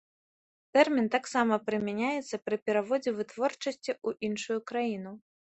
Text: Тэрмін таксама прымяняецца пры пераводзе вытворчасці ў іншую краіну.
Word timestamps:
Тэрмін 0.77 1.09
таксама 1.15 1.59
прымяняецца 1.67 2.41
пры 2.47 2.59
пераводзе 2.71 3.15
вытворчасці 3.19 3.91
ў 4.07 4.31
іншую 4.31 4.59
краіну. 4.75 5.17